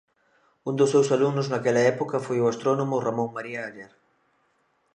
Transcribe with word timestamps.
Un 0.69 0.73
dos 0.79 0.91
seus 0.93 1.09
alumnos 1.15 1.49
naquela 1.51 1.85
época 1.93 2.17
foi 2.25 2.37
o 2.41 2.49
astrónomo 2.51 3.03
Ramón 3.05 3.29
María 3.37 3.59
Aller. 3.67 3.93